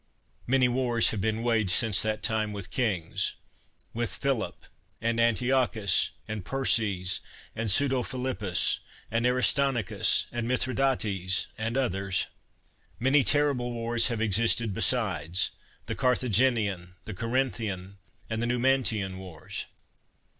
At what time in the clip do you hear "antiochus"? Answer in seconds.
5.19-6.09